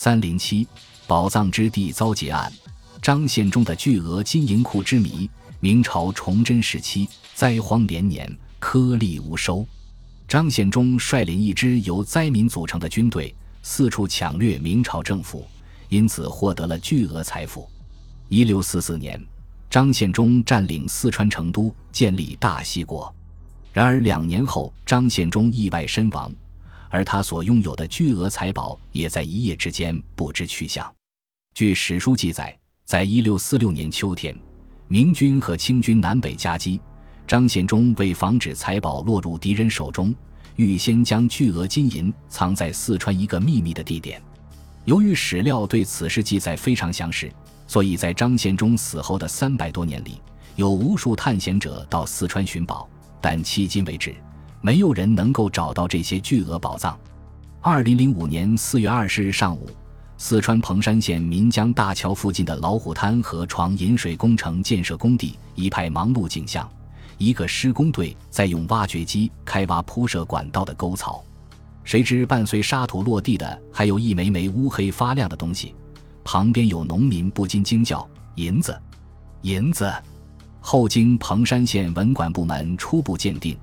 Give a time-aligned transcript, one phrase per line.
[0.00, 0.64] 三零七，
[1.08, 2.52] 宝藏之地遭劫案，
[3.02, 5.28] 张献忠的巨额金银库之谜。
[5.58, 9.66] 明朝崇祯时期，灾荒连年，颗粒无收。
[10.28, 13.34] 张献忠率领一支由灾民组成的军队，
[13.64, 15.44] 四处抢掠明朝政府，
[15.88, 17.68] 因此获得了巨额财富。
[18.28, 19.20] 一六四四年，
[19.68, 23.12] 张献忠占领四川成都，建立大西国。
[23.72, 26.32] 然而两年后，张献忠意外身亡。
[26.90, 30.90] 而他所拥有的巨额财宝也在一夜之间不知去向。
[31.54, 34.36] 据史书记载，在一六四六年秋天，
[34.86, 36.80] 明军和清军南北夹击，
[37.26, 40.14] 张献忠为防止财宝落入敌人手中，
[40.56, 44.22] 预先将巨额金银藏在四川一个秘密的地点。
[44.84, 47.30] 由于史料对此事记载非常详实，
[47.66, 50.20] 所以在张献忠死后的三百多年里，
[50.56, 52.88] 有无数探险者到四川寻宝，
[53.20, 54.14] 但迄今为止。
[54.60, 56.98] 没有人能够找到这些巨额宝藏。
[57.60, 59.68] 二零零五年四月二十日上午，
[60.16, 66.68] 四川彭山县岷江大桥附近的老虎滩河床引水工程建设工地一派忙碌景象。
[67.18, 71.22] 一个施工队在用挖掘机开挖铺设管道的沟槽，
[71.82, 75.74] 谁知伴随沙土落地的还有一枚枚乌黑发亮的东西。
[76.22, 78.80] 旁边有农民不禁惊叫：“银子，
[79.42, 79.92] 银子！”
[80.60, 83.58] 后经彭山县文管部门初步鉴定。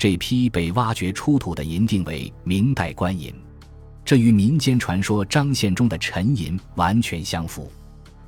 [0.00, 3.34] 这批被挖掘出土的银锭为明代官银，
[4.02, 7.70] 这与民间传说张献忠的沉银完全相符。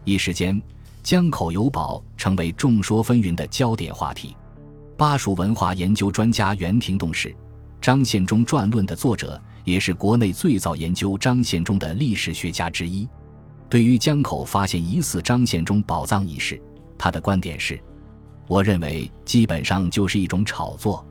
[0.05, 0.61] 一时间，
[1.03, 4.37] 江口有宝成为众说纷纭的焦点话题。
[4.99, 7.35] 巴蜀文化研究专家袁廷栋是
[7.81, 13.09] 张献忠传论的作者，也是国内最早研究张献忠的历史学家之一。
[13.71, 16.61] 对于江口发现疑似张献忠宝藏一事，
[16.99, 17.83] 他的观点是：
[18.47, 21.03] 我认为基本上就是一种炒作。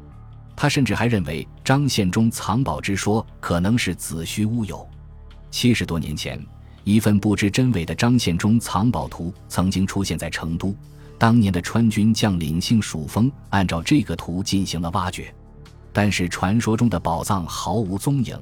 [0.56, 4.88] 他甚至还认为张献忠藏宝之说可能是子虚乌有。
[5.50, 6.40] 七十多年前，
[6.84, 10.76] 一份不知真伪的张献忠藏宝图曾经出现在成都。
[11.18, 15.34] 当年的川军将领姓蜀峰，按照这个图进行了挖掘，
[15.94, 18.36] 但是传说中的宝藏毫无踪影，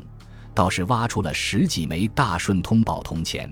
[0.53, 3.52] 倒是挖出了十几枚大顺通宝铜钱。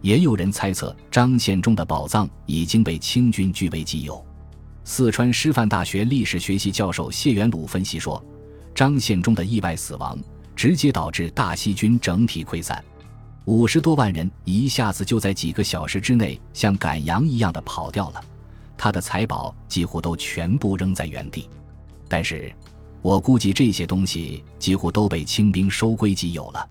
[0.00, 4.24] 也有人猜测，张献忠的宝藏已经被清军据为己有。
[4.84, 8.22] 四川师范大学历史学系教授谢元鲁分析说，
[8.74, 10.18] 张献忠的意外死亡
[10.56, 12.82] 直接导致大西军整体溃散，
[13.44, 18.20] 五十多万人一下子就在几个小时之内像赶羊一样的跑掉了，
[18.76, 21.48] 他的财宝几乎都全部扔在原地。
[22.08, 22.52] 但是，
[23.02, 26.68] 我估计这些东西几乎都被清兵收归己有了。